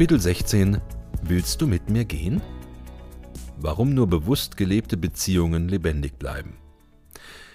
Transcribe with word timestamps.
Kapitel 0.00 0.18
16 0.18 0.80
Willst 1.24 1.60
du 1.60 1.66
mit 1.66 1.90
mir 1.90 2.06
gehen? 2.06 2.40
Warum 3.58 3.92
nur 3.92 4.06
bewusst 4.06 4.56
gelebte 4.56 4.96
Beziehungen 4.96 5.68
lebendig 5.68 6.18
bleiben. 6.18 6.54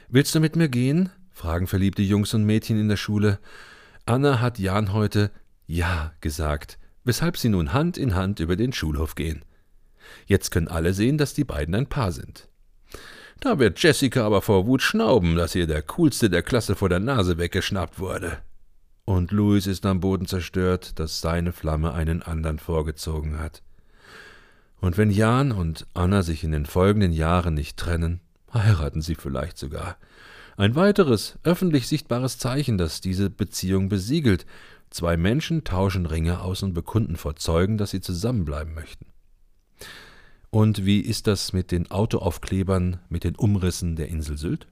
Willst 0.09 0.35
du 0.35 0.39
mit 0.39 0.55
mir 0.55 0.69
gehen? 0.69 1.09
fragen 1.31 1.65
verliebte 1.65 2.03
Jungs 2.03 2.35
und 2.35 2.43
Mädchen 2.43 2.79
in 2.79 2.87
der 2.87 2.97
Schule. 2.97 3.39
Anna 4.05 4.41
hat 4.41 4.59
Jan 4.59 4.93
heute 4.93 5.31
Ja 5.65 6.13
gesagt, 6.21 6.77
weshalb 7.03 7.35
sie 7.37 7.49
nun 7.49 7.73
Hand 7.73 7.97
in 7.97 8.13
Hand 8.13 8.39
über 8.39 8.55
den 8.55 8.73
Schulhof 8.73 9.15
gehen. 9.15 9.43
Jetzt 10.27 10.51
können 10.51 10.67
alle 10.67 10.93
sehen, 10.93 11.17
dass 11.17 11.33
die 11.33 11.45
beiden 11.45 11.73
ein 11.73 11.89
Paar 11.89 12.11
sind. 12.11 12.47
Da 13.39 13.57
wird 13.57 13.81
Jessica 13.81 14.23
aber 14.23 14.43
vor 14.43 14.67
Wut 14.67 14.83
schnauben, 14.83 15.35
dass 15.35 15.55
ihr 15.55 15.65
der 15.65 15.81
coolste 15.81 16.29
der 16.29 16.43
Klasse 16.43 16.75
vor 16.75 16.89
der 16.89 16.99
Nase 16.99 17.39
weggeschnappt 17.39 17.97
wurde. 17.97 18.37
Und 19.05 19.31
Louis 19.31 19.67
ist 19.67 19.85
am 19.85 19.99
Boden 19.99 20.25
zerstört, 20.25 20.99
dass 20.99 21.21
seine 21.21 21.51
Flamme 21.53 21.93
einen 21.93 22.23
anderen 22.23 22.57
vorgezogen 22.57 23.39
hat. 23.39 23.61
Und 24.81 24.97
wenn 24.97 25.11
Jan 25.11 25.51
und 25.51 25.85
Anna 25.93 26.23
sich 26.23 26.43
in 26.43 26.51
den 26.51 26.65
folgenden 26.65 27.11
Jahren 27.11 27.53
nicht 27.53 27.77
trennen, 27.77 28.19
heiraten 28.53 29.01
sie 29.01 29.15
vielleicht 29.15 29.57
sogar. 29.59 29.97
Ein 30.57 30.75
weiteres, 30.75 31.37
öffentlich 31.43 31.87
sichtbares 31.87 32.39
Zeichen, 32.39 32.77
das 32.77 32.99
diese 32.99 33.29
Beziehung 33.29 33.89
besiegelt. 33.89 34.45
Zwei 34.89 35.17
Menschen 35.17 35.63
tauschen 35.63 36.05
Ringe 36.05 36.41
aus 36.41 36.63
und 36.63 36.73
bekunden 36.73 37.15
vor 37.15 37.35
Zeugen, 37.35 37.77
dass 37.77 37.91
sie 37.91 38.01
zusammenbleiben 38.01 38.73
möchten. 38.73 39.05
Und 40.49 40.85
wie 40.85 41.01
ist 41.01 41.27
das 41.27 41.51
mit 41.51 41.71
den 41.71 41.91
Autoaufklebern, 41.91 43.01
mit 43.09 43.23
den 43.23 43.35
Umrissen 43.35 43.97
der 43.97 44.07
Insel 44.07 44.37
Sylt? 44.37 44.67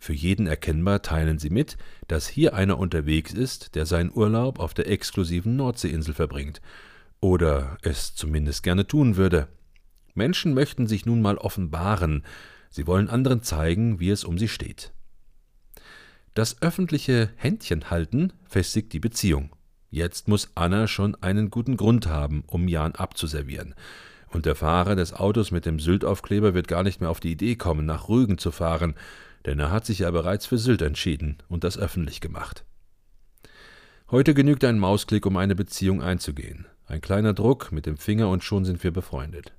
Für 0.00 0.14
jeden 0.14 0.46
erkennbar 0.46 1.02
teilen 1.02 1.38
sie 1.38 1.50
mit, 1.50 1.76
dass 2.08 2.26
hier 2.26 2.54
einer 2.54 2.78
unterwegs 2.78 3.34
ist, 3.34 3.74
der 3.74 3.84
seinen 3.84 4.10
Urlaub 4.12 4.58
auf 4.58 4.72
der 4.72 4.90
exklusiven 4.90 5.56
Nordseeinsel 5.56 6.14
verbringt 6.14 6.62
oder 7.20 7.76
es 7.82 8.14
zumindest 8.14 8.62
gerne 8.62 8.86
tun 8.86 9.16
würde. 9.16 9.48
Menschen 10.14 10.54
möchten 10.54 10.86
sich 10.86 11.04
nun 11.04 11.20
mal 11.20 11.36
offenbaren, 11.36 12.24
sie 12.70 12.86
wollen 12.86 13.10
anderen 13.10 13.42
zeigen, 13.42 14.00
wie 14.00 14.08
es 14.08 14.24
um 14.24 14.38
sie 14.38 14.48
steht. 14.48 14.90
Das 16.32 16.62
öffentliche 16.62 17.28
Händchenhalten 17.36 18.32
festigt 18.48 18.94
die 18.94 19.00
Beziehung. 19.00 19.54
Jetzt 19.90 20.28
muss 20.28 20.52
Anna 20.54 20.86
schon 20.86 21.14
einen 21.16 21.50
guten 21.50 21.76
Grund 21.76 22.06
haben, 22.06 22.42
um 22.46 22.68
Jan 22.68 22.94
abzuservieren. 22.94 23.74
Und 24.28 24.46
der 24.46 24.54
Fahrer 24.54 24.96
des 24.96 25.12
Autos 25.12 25.50
mit 25.50 25.66
dem 25.66 25.78
Syltaufkleber 25.78 26.54
wird 26.54 26.68
gar 26.68 26.84
nicht 26.84 27.00
mehr 27.02 27.10
auf 27.10 27.20
die 27.20 27.32
Idee 27.32 27.56
kommen, 27.56 27.84
nach 27.84 28.08
Rügen 28.08 28.38
zu 28.38 28.50
fahren, 28.50 28.94
denn 29.46 29.58
er 29.58 29.70
hat 29.70 29.86
sich 29.86 30.00
ja 30.00 30.10
bereits 30.10 30.46
für 30.46 30.58
Sylt 30.58 30.82
entschieden 30.82 31.38
und 31.48 31.64
das 31.64 31.78
öffentlich 31.78 32.20
gemacht. 32.20 32.64
Heute 34.10 34.34
genügt 34.34 34.64
ein 34.64 34.78
Mausklick, 34.78 35.24
um 35.26 35.36
eine 35.36 35.54
Beziehung 35.54 36.02
einzugehen. 36.02 36.66
Ein 36.86 37.00
kleiner 37.00 37.32
Druck 37.32 37.70
mit 37.70 37.86
dem 37.86 37.96
Finger 37.96 38.28
und 38.28 38.42
schon 38.42 38.64
sind 38.64 38.82
wir 38.82 38.90
befreundet. 38.90 39.52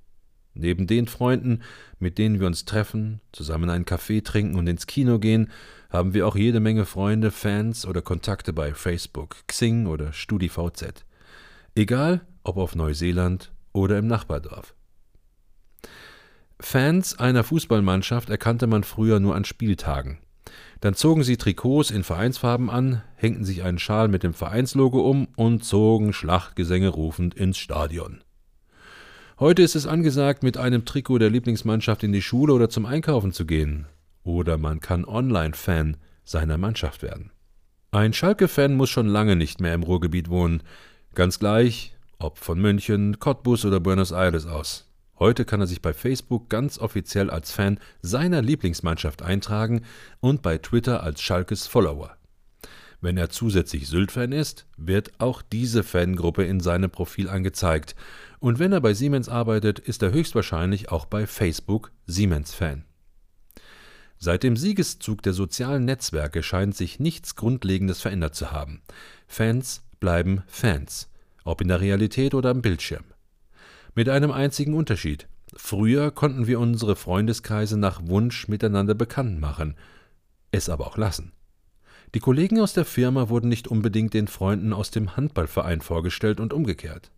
Neben 0.53 0.85
den 0.85 1.07
Freunden, 1.07 1.61
mit 1.99 2.17
denen 2.17 2.39
wir 2.41 2.47
uns 2.47 2.65
treffen, 2.65 3.21
zusammen 3.31 3.69
einen 3.69 3.85
Kaffee 3.85 4.21
trinken 4.21 4.57
und 4.57 4.67
ins 4.67 4.87
Kino 4.87 5.19
gehen, 5.19 5.49
haben 5.89 6.13
wir 6.13 6.27
auch 6.27 6.35
jede 6.35 6.59
Menge 6.59 6.85
Freunde, 6.85 7.31
Fans 7.31 7.85
oder 7.85 8.01
Kontakte 8.01 8.51
bei 8.51 8.73
Facebook, 8.73 9.37
Xing 9.47 9.87
oder 9.87 10.11
StudiVZ. 10.11 11.05
Egal, 11.75 12.21
ob 12.43 12.57
auf 12.57 12.75
Neuseeland 12.75 13.53
oder 13.71 13.97
im 13.97 14.07
Nachbardorf. 14.07 14.73
Fans 16.61 17.17
einer 17.17 17.43
Fußballmannschaft 17.43 18.29
erkannte 18.29 18.67
man 18.67 18.83
früher 18.83 19.19
nur 19.19 19.35
an 19.35 19.45
Spieltagen. 19.45 20.19
Dann 20.79 20.93
zogen 20.93 21.23
sie 21.23 21.37
Trikots 21.37 21.91
in 21.91 22.03
Vereinsfarben 22.03 22.69
an, 22.69 23.01
hängten 23.15 23.45
sich 23.45 23.63
einen 23.63 23.79
Schal 23.79 24.07
mit 24.07 24.23
dem 24.23 24.33
Vereinslogo 24.33 25.01
um 25.01 25.27
und 25.35 25.63
zogen 25.63 26.13
Schlachtgesänge 26.13 26.89
rufend 26.89 27.33
ins 27.33 27.57
Stadion. 27.57 28.23
Heute 29.39 29.63
ist 29.63 29.75
es 29.75 29.87
angesagt, 29.87 30.43
mit 30.43 30.57
einem 30.57 30.85
Trikot 30.85 31.17
der 31.17 31.31
Lieblingsmannschaft 31.31 32.03
in 32.03 32.11
die 32.11 32.21
Schule 32.21 32.53
oder 32.53 32.69
zum 32.69 32.85
Einkaufen 32.85 33.31
zu 33.31 33.45
gehen. 33.45 33.87
Oder 34.23 34.59
man 34.59 34.79
kann 34.79 35.03
Online-Fan 35.03 35.97
seiner 36.23 36.59
Mannschaft 36.59 37.01
werden. 37.01 37.31
Ein 37.89 38.13
Schalke-Fan 38.13 38.75
muss 38.75 38.91
schon 38.91 39.07
lange 39.07 39.35
nicht 39.35 39.59
mehr 39.59 39.73
im 39.73 39.83
Ruhrgebiet 39.83 40.29
wohnen. 40.29 40.61
Ganz 41.15 41.39
gleich, 41.39 41.95
ob 42.19 42.37
von 42.37 42.61
München, 42.61 43.19
Cottbus 43.19 43.65
oder 43.65 43.79
Buenos 43.79 44.11
Aires 44.11 44.45
aus. 44.45 44.90
Heute 45.21 45.45
kann 45.45 45.61
er 45.61 45.67
sich 45.67 45.83
bei 45.83 45.93
Facebook 45.93 46.49
ganz 46.49 46.79
offiziell 46.79 47.29
als 47.29 47.51
Fan 47.51 47.79
seiner 48.01 48.41
Lieblingsmannschaft 48.41 49.21
eintragen 49.21 49.83
und 50.19 50.41
bei 50.41 50.57
Twitter 50.57 51.03
als 51.03 51.21
Schalkes 51.21 51.67
Follower. 51.67 52.17
Wenn 53.01 53.17
er 53.17 53.29
zusätzlich 53.29 53.87
Sylt-Fan 53.87 54.31
ist, 54.31 54.65
wird 54.77 55.11
auch 55.19 55.43
diese 55.43 55.83
Fangruppe 55.83 56.45
in 56.45 56.59
seinem 56.59 56.89
Profil 56.89 57.29
angezeigt. 57.29 57.95
Und 58.39 58.57
wenn 58.57 58.71
er 58.71 58.81
bei 58.81 58.95
Siemens 58.95 59.29
arbeitet, 59.29 59.77
ist 59.77 60.01
er 60.01 60.11
höchstwahrscheinlich 60.11 60.89
auch 60.91 61.05
bei 61.05 61.27
Facebook 61.27 61.91
Siemens-Fan. 62.07 62.85
Seit 64.17 64.41
dem 64.41 64.57
Siegeszug 64.57 65.21
der 65.21 65.33
sozialen 65.33 65.85
Netzwerke 65.85 66.41
scheint 66.41 66.75
sich 66.75 66.99
nichts 66.99 67.35
Grundlegendes 67.35 68.01
verändert 68.01 68.33
zu 68.33 68.49
haben. 68.49 68.81
Fans 69.27 69.83
bleiben 69.99 70.41
Fans, 70.47 71.11
ob 71.43 71.61
in 71.61 71.67
der 71.67 71.79
Realität 71.79 72.33
oder 72.33 72.49
am 72.49 72.63
Bildschirm. 72.63 73.03
Mit 73.93 74.07
einem 74.07 74.31
einzigen 74.31 74.73
Unterschied. 74.73 75.27
Früher 75.53 76.11
konnten 76.11 76.47
wir 76.47 76.61
unsere 76.61 76.95
Freundeskreise 76.95 77.77
nach 77.77 78.01
Wunsch 78.05 78.47
miteinander 78.47 78.93
bekannt 78.93 79.41
machen, 79.41 79.75
es 80.51 80.69
aber 80.69 80.87
auch 80.87 80.97
lassen. 80.97 81.33
Die 82.13 82.21
Kollegen 82.21 82.61
aus 82.61 82.73
der 82.73 82.85
Firma 82.85 83.27
wurden 83.27 83.49
nicht 83.49 83.67
unbedingt 83.67 84.13
den 84.13 84.29
Freunden 84.29 84.71
aus 84.71 84.91
dem 84.91 85.17
Handballverein 85.17 85.81
vorgestellt 85.81 86.39
und 86.39 86.53
umgekehrt. 86.53 87.11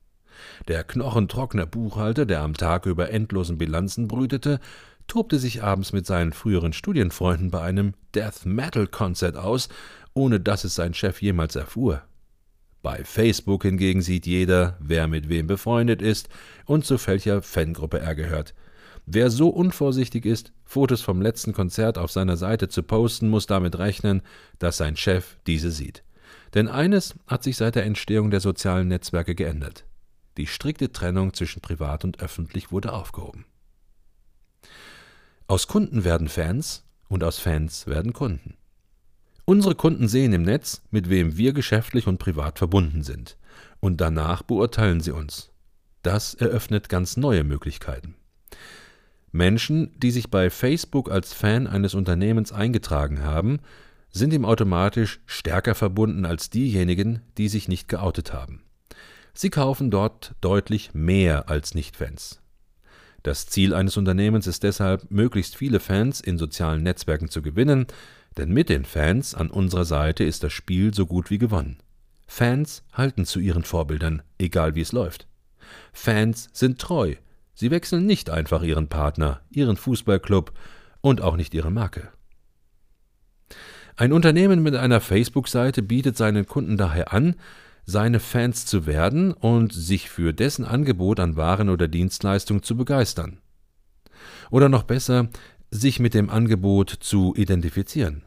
Der 0.67 0.83
knochentrockene 0.83 1.67
Buchhalter, 1.67 2.25
der 2.25 2.41
am 2.41 2.55
Tag 2.55 2.87
über 2.87 3.11
endlosen 3.11 3.59
Bilanzen 3.59 4.07
brütete, 4.07 4.59
tobte 5.05 5.37
sich 5.37 5.61
abends 5.61 5.93
mit 5.93 6.07
seinen 6.07 6.33
früheren 6.33 6.73
Studienfreunden 6.73 7.51
bei 7.51 7.61
einem 7.61 7.93
Death 8.15 8.45
Metal 8.45 8.87
Konzert 8.87 9.37
aus, 9.37 9.69
ohne 10.15 10.39
dass 10.39 10.63
es 10.63 10.73
sein 10.73 10.95
Chef 10.95 11.21
jemals 11.21 11.55
erfuhr. 11.55 12.01
Bei 12.83 13.05
Facebook 13.05 13.63
hingegen 13.63 14.01
sieht 14.01 14.27
jeder, 14.27 14.77
wer 14.81 15.07
mit 15.07 15.29
wem 15.29 15.47
befreundet 15.47 16.01
ist 16.01 16.27
und 16.65 16.85
zu 16.85 16.97
welcher 17.07 17.41
Fangruppe 17.41 17.99
er 17.99 18.13
gehört. 18.13 18.53
Wer 19.05 19.31
so 19.31 19.47
unvorsichtig 19.47 20.25
ist, 20.25 20.51
Fotos 20.65 21.01
vom 21.01 21.21
letzten 21.21 21.53
Konzert 21.53 21.97
auf 21.97 22.11
seiner 22.11 22.35
Seite 22.35 22.67
zu 22.67 22.83
posten, 22.83 23.29
muss 23.29 23.45
damit 23.45 23.77
rechnen, 23.77 24.21
dass 24.59 24.75
sein 24.75 24.97
Chef 24.97 25.37
diese 25.47 25.71
sieht. 25.71 26.03
Denn 26.55 26.67
eines 26.67 27.15
hat 27.25 27.41
sich 27.43 27.55
seit 27.55 27.75
der 27.75 27.85
Entstehung 27.85 28.31
der 28.31 28.41
sozialen 28.41 28.89
Netzwerke 28.89 29.33
geändert. 29.33 29.85
Die 30.35 30.47
strikte 30.47 30.91
Trennung 30.91 31.33
zwischen 31.33 31.61
privat 31.61 32.03
und 32.03 32.19
öffentlich 32.21 32.73
wurde 32.73 32.91
aufgehoben. 32.91 33.45
Aus 35.47 35.67
Kunden 35.67 36.03
werden 36.03 36.27
Fans 36.27 36.83
und 37.07 37.23
aus 37.23 37.39
Fans 37.39 37.87
werden 37.87 38.11
Kunden. 38.11 38.57
Unsere 39.45 39.75
Kunden 39.75 40.07
sehen 40.07 40.31
im 40.31 40.43
Netz, 40.43 40.81
mit 40.89 41.09
wem 41.09 41.35
wir 41.37 41.51
geschäftlich 41.51 42.07
und 42.07 42.17
privat 42.17 42.59
verbunden 42.59 43.03
sind, 43.03 43.37
und 43.81 43.99
danach 43.99 44.41
beurteilen 44.41 45.01
sie 45.01 45.11
uns. 45.11 45.51
Das 46.01 46.33
eröffnet 46.33 46.87
ganz 46.87 47.17
neue 47.17 47.43
Möglichkeiten. 47.43 48.15
Menschen, 49.31 49.91
die 49.99 50.11
sich 50.11 50.29
bei 50.29 50.49
Facebook 50.49 51.11
als 51.11 51.33
Fan 51.33 51.67
eines 51.67 51.93
Unternehmens 51.93 52.53
eingetragen 52.53 53.23
haben, 53.23 53.59
sind 54.11 54.31
ihm 54.31 54.45
automatisch 54.45 55.19
stärker 55.25 55.75
verbunden 55.75 56.25
als 56.25 56.49
diejenigen, 56.49 57.21
die 57.37 57.49
sich 57.49 57.67
nicht 57.67 57.89
geoutet 57.89 58.31
haben. 58.31 58.61
Sie 59.33 59.49
kaufen 59.49 59.89
dort 59.89 60.35
deutlich 60.39 60.93
mehr 60.93 61.49
als 61.49 61.73
Nicht-Fans. 61.73 62.39
Das 63.23 63.47
Ziel 63.47 63.73
eines 63.73 63.97
Unternehmens 63.97 64.47
ist 64.47 64.63
deshalb, 64.63 65.09
möglichst 65.09 65.55
viele 65.55 65.79
Fans 65.79 66.21
in 66.21 66.37
sozialen 66.37 66.83
Netzwerken 66.83 67.29
zu 67.29 67.41
gewinnen, 67.41 67.87
denn 68.37 68.51
mit 68.51 68.69
den 68.69 68.85
Fans 68.85 69.35
an 69.35 69.49
unserer 69.49 69.85
Seite 69.85 70.23
ist 70.23 70.43
das 70.43 70.53
Spiel 70.53 70.93
so 70.93 71.05
gut 71.05 71.29
wie 71.29 71.37
gewonnen. 71.37 71.77
Fans 72.27 72.83
halten 72.93 73.25
zu 73.25 73.39
ihren 73.39 73.63
Vorbildern, 73.63 74.21
egal 74.37 74.75
wie 74.75 74.81
es 74.81 74.91
läuft. 74.91 75.27
Fans 75.91 76.49
sind 76.53 76.79
treu. 76.79 77.15
Sie 77.53 77.71
wechseln 77.71 78.05
nicht 78.05 78.29
einfach 78.29 78.63
ihren 78.63 78.87
Partner, 78.87 79.41
ihren 79.49 79.77
Fußballclub 79.77 80.51
und 81.01 81.21
auch 81.21 81.35
nicht 81.35 81.53
ihre 81.53 81.71
Marke. 81.71 82.09
Ein 83.95 84.11
Unternehmen 84.11 84.63
mit 84.63 84.75
einer 84.75 85.01
Facebook-Seite 85.01 85.83
bietet 85.83 86.17
seinen 86.17 86.47
Kunden 86.47 86.77
daher 86.77 87.13
an, 87.13 87.35
seine 87.85 88.19
Fans 88.19 88.65
zu 88.65 88.87
werden 88.87 89.33
und 89.33 89.73
sich 89.73 90.09
für 90.09 90.33
dessen 90.33 90.65
Angebot 90.65 91.19
an 91.19 91.35
Waren 91.35 91.69
oder 91.69 91.87
Dienstleistungen 91.87 92.63
zu 92.63 92.75
begeistern. 92.75 93.39
Oder 94.49 94.69
noch 94.69 94.83
besser, 94.83 95.29
sich 95.73 95.99
mit 95.99 96.13
dem 96.13 96.29
Angebot 96.29 96.89
zu 96.89 97.33
identifizieren. 97.35 98.23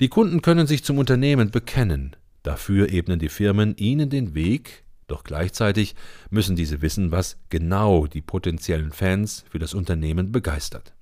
Die 0.00 0.08
Kunden 0.08 0.40
können 0.40 0.66
sich 0.66 0.84
zum 0.84 0.98
Unternehmen 0.98 1.50
bekennen, 1.50 2.16
dafür 2.42 2.90
ebnen 2.90 3.18
die 3.18 3.28
Firmen 3.28 3.76
ihnen 3.76 4.08
den 4.08 4.34
Weg, 4.34 4.84
doch 5.08 5.24
gleichzeitig 5.24 5.94
müssen 6.30 6.56
diese 6.56 6.80
wissen, 6.80 7.10
was 7.10 7.38
genau 7.50 8.06
die 8.06 8.22
potenziellen 8.22 8.92
Fans 8.92 9.44
für 9.50 9.58
das 9.58 9.74
Unternehmen 9.74 10.32
begeistert. 10.32 10.94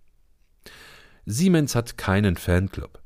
Siemens 1.26 1.74
hat 1.74 1.98
keinen 1.98 2.36
Fanclub. 2.36 3.00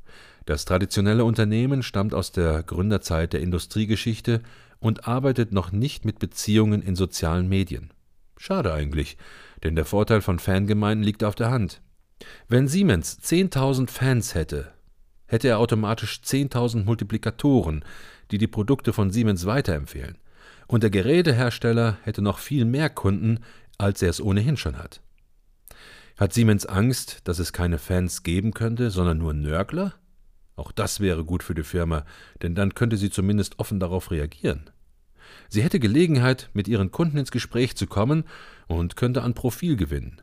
Das 0.47 0.65
traditionelle 0.65 1.25
Unternehmen 1.25 1.83
stammt 1.83 2.15
aus 2.15 2.33
der 2.33 2.63
Gründerzeit 2.63 3.33
der 3.33 3.41
Industriegeschichte 3.41 4.41
und 4.79 5.09
arbeitet 5.09 5.53
noch 5.53 5.73
nicht 5.73 6.05
mit 6.05 6.21
Beziehungen 6.21 6.81
in 6.81 6.97
sozialen 6.97 7.49
Medien. 7.49 7.93
Schade 8.37 8.73
eigentlich, 8.73 9.17
denn 9.63 9.75
der 9.75 9.85
Vorteil 9.85 10.21
von 10.21 10.39
Fangemeinden 10.39 11.05
liegt 11.05 11.25
auf 11.25 11.35
der 11.35 11.51
Hand. 11.51 11.83
Wenn 12.49 12.69
Siemens 12.69 13.19
10.000 13.21 13.88
Fans 13.88 14.35
hätte, 14.35 14.73
hätte 15.26 15.49
er 15.49 15.59
automatisch 15.59 16.21
10.000 16.25 16.85
Multiplikatoren, 16.85 17.85
die 18.31 18.38
die 18.38 18.47
Produkte 18.47 18.93
von 18.93 19.11
Siemens 19.11 19.47
weiterempfehlen. 19.47 20.19
Und 20.67 20.82
der 20.82 20.91
Gerätehersteller 20.91 21.99
hätte 22.03 22.23
noch 22.23 22.38
viel 22.38 22.65
mehr 22.65 22.88
Kunden, 22.91 23.41
als 23.79 24.03
er 24.03 24.11
es 24.11 24.21
ohnehin 24.21 24.56
schon 24.56 24.79
hat. 24.79 25.00
Hat 26.17 26.32
Siemens 26.32 26.65
Angst, 26.65 27.21
dass 27.25 27.38
es 27.38 27.53
keine 27.53 27.79
Fans 27.79 28.23
geben 28.23 28.55
könnte, 28.55 28.91
sondern 28.91 29.19
nur 29.19 29.35
Nörgler? 29.35 29.94
Auch 30.56 30.70
das 30.70 31.00
wäre 31.00 31.25
gut 31.25 31.43
für 31.43 31.55
die 31.55 31.65
Firma, 31.65 32.05
denn 32.43 32.55
dann 32.55 32.75
könnte 32.75 32.97
sie 32.97 33.11
zumindest 33.11 33.59
offen 33.59 33.81
darauf 33.81 34.12
reagieren. 34.12 34.70
Sie 35.49 35.62
hätte 35.62 35.81
Gelegenheit, 35.81 36.50
mit 36.53 36.69
ihren 36.69 36.93
Kunden 36.93 37.19
ins 37.19 37.32
Gespräch 37.32 37.77
zu 37.77 37.87
kommen 37.87 38.25
und 38.69 38.97
könnte 38.97 39.23
an 39.23 39.35
Profil 39.35 39.77
gewinnen. 39.77 40.20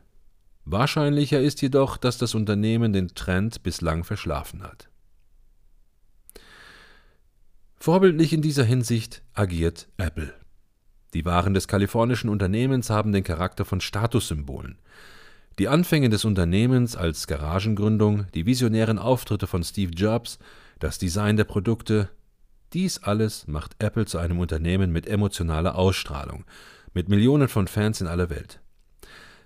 Wahrscheinlicher 0.64 1.40
ist 1.40 1.60
jedoch, 1.62 1.96
dass 1.96 2.18
das 2.18 2.34
Unternehmen 2.34 2.92
den 2.92 3.08
Trend 3.14 3.62
bislang 3.62 4.04
verschlafen 4.04 4.62
hat. 4.62 4.88
Vorbildlich 7.76 8.32
in 8.32 8.42
dieser 8.42 8.64
Hinsicht 8.64 9.22
agiert 9.34 9.88
Apple. 9.96 10.32
Die 11.14 11.24
Waren 11.24 11.52
des 11.52 11.66
kalifornischen 11.66 12.30
Unternehmens 12.30 12.90
haben 12.90 13.12
den 13.12 13.24
Charakter 13.24 13.64
von 13.64 13.80
Statussymbolen. 13.80 14.78
Die 15.58 15.68
Anfänge 15.68 16.08
des 16.08 16.24
Unternehmens 16.24 16.96
als 16.96 17.26
Garagengründung, 17.26 18.26
die 18.34 18.46
visionären 18.46 18.98
Auftritte 18.98 19.46
von 19.46 19.62
Steve 19.64 19.92
Jobs, 19.92 20.38
das 20.78 20.98
Design 20.98 21.36
der 21.36 21.44
Produkte, 21.44 22.08
dies 22.72 23.02
alles 23.02 23.46
macht 23.46 23.74
Apple 23.80 24.06
zu 24.06 24.16
einem 24.16 24.38
Unternehmen 24.38 24.92
mit 24.92 25.06
emotionaler 25.06 25.74
Ausstrahlung, 25.74 26.44
mit 26.94 27.10
Millionen 27.10 27.48
von 27.48 27.68
Fans 27.68 28.00
in 28.00 28.06
aller 28.06 28.30
Welt. 28.30 28.61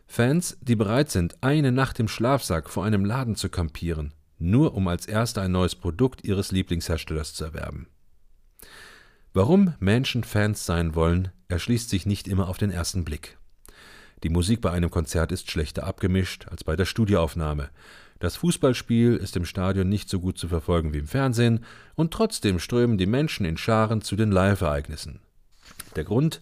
Fans, 0.07 0.57
die 0.61 0.77
bereit 0.77 1.11
sind, 1.11 1.37
eine 1.43 1.73
Nacht 1.73 1.99
im 2.01 2.09
Schlafsack 2.09 2.71
vor 2.71 2.85
einem 2.85 3.05
Laden 3.05 3.37
zu 3.37 3.49
kampieren, 3.49 4.15
nur 4.39 4.75
um 4.75 4.89
als 4.89 5.07
erster 5.07 5.43
ein 5.43 5.53
neues 5.53 5.75
Produkt 5.75 6.25
ihres 6.25 6.53
Lieblingsherstellers 6.53 7.35
zu 7.35 7.45
erwerben. 7.45 7.89
Warum 9.35 9.75
Menschen 9.81 10.25
Fans 10.25 10.65
sein 10.65 10.95
wollen, 10.95 11.31
erschließt 11.49 11.91
sich 11.91 12.07
nicht 12.07 12.29
immer 12.29 12.49
auf 12.49 12.57
den 12.57 12.71
ersten 12.71 13.05
Blick. 13.05 13.37
Die 14.23 14.31
Musik 14.31 14.63
bei 14.63 14.71
einem 14.71 14.91
Konzert 14.91 15.31
ist 15.31 15.51
schlechter 15.51 15.85
abgemischt 15.85 16.47
als 16.49 16.65
bei 16.65 16.75
der 16.75 16.87
Studioaufnahme. 16.87 17.69
Das 18.19 18.37
Fußballspiel 18.37 19.15
ist 19.17 19.37
im 19.37 19.45
Stadion 19.45 19.91
nicht 19.91 20.09
so 20.09 20.21
gut 20.21 20.39
zu 20.39 20.49
verfolgen 20.49 20.95
wie 20.95 20.99
im 20.99 21.07
Fernsehen, 21.07 21.65
und 21.97 22.15
trotzdem 22.15 22.59
strömen 22.59 22.97
die 22.97 23.07
Menschen 23.07 23.45
in 23.45 23.59
Scharen 23.59 24.01
zu 24.01 24.17
den 24.17 24.33
Live-Ereignissen. 24.33 25.21
Der 25.97 26.05
Grund? 26.05 26.41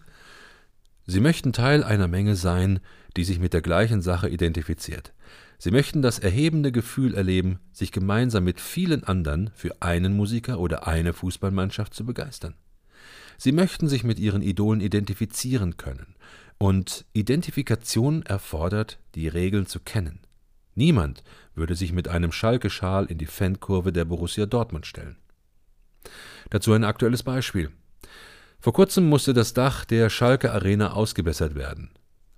Sie 1.05 1.19
möchten 1.19 1.51
Teil 1.51 1.83
einer 1.83 2.07
Menge 2.07 2.35
sein, 2.35 2.79
die 3.17 3.23
sich 3.23 3.39
mit 3.39 3.53
der 3.53 3.61
gleichen 3.61 4.01
Sache 4.01 4.29
identifiziert. 4.29 5.13
Sie 5.57 5.71
möchten 5.71 6.01
das 6.01 6.19
erhebende 6.19 6.71
Gefühl 6.71 7.15
erleben, 7.15 7.59
sich 7.71 7.91
gemeinsam 7.91 8.43
mit 8.43 8.59
vielen 8.59 9.03
anderen 9.03 9.51
für 9.55 9.81
einen 9.81 10.15
Musiker 10.15 10.59
oder 10.59 10.87
eine 10.87 11.13
Fußballmannschaft 11.13 11.93
zu 11.93 12.05
begeistern. 12.05 12.55
Sie 13.37 13.51
möchten 13.51 13.87
sich 13.87 14.03
mit 14.03 14.19
ihren 14.19 14.41
Idolen 14.41 14.81
identifizieren 14.81 15.77
können. 15.77 16.15
Und 16.57 17.05
Identifikation 17.11 18.23
erfordert, 18.23 18.97
die 19.13 19.27
Regeln 19.27 19.65
zu 19.65 19.79
kennen. 19.79 20.19
Niemand 20.73 21.23
würde 21.53 21.75
sich 21.75 21.91
mit 21.91 22.07
einem 22.07 22.31
Schalke-Schal 22.31 23.05
in 23.05 23.17
die 23.17 23.25
Fankurve 23.25 23.91
der 23.91 24.05
Borussia 24.05 24.45
Dortmund 24.45 24.85
stellen. 24.85 25.17
Dazu 26.49 26.73
ein 26.73 26.83
aktuelles 26.83 27.23
Beispiel. 27.23 27.71
Vor 28.59 28.73
kurzem 28.73 29.07
musste 29.07 29.33
das 29.33 29.53
Dach 29.53 29.85
der 29.85 30.09
Schalke 30.09 30.51
Arena 30.51 30.93
ausgebessert 30.93 31.55
werden. 31.55 31.91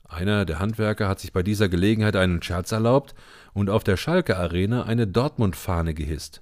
Einer 0.08 0.46
der 0.46 0.60
Handwerker 0.60 1.08
hat 1.08 1.20
sich 1.20 1.34
bei 1.34 1.44
dieser 1.44 1.70
Gelegenheit 1.70 2.16
einen 2.16 2.42
Scherz 2.42 2.72
erlaubt 2.72 3.14
und 3.54 3.70
auf 3.70 3.84
der 3.84 3.98
Schalke 3.98 4.38
Arena 4.38 4.84
eine 4.84 5.08
Dortmund-Fahne 5.08 5.94
gehisst. 5.94 6.42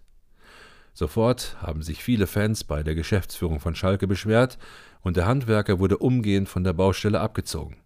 Sofort 0.94 1.58
haben 1.62 1.82
sich 1.82 2.04
viele 2.04 2.28
Fans 2.28 2.64
bei 2.64 2.84
der 2.84 2.96
Geschäftsführung 2.96 3.60
von 3.60 3.76
Schalke 3.76 4.08
beschwert 4.08 4.58
und 5.02 5.18
der 5.18 5.26
Handwerker 5.26 5.80
wurde 5.80 5.98
umgehend 5.98 6.48
von 6.48 6.64
der 6.64 6.74
Baustelle 6.74 7.20
abgezogen. 7.20 7.78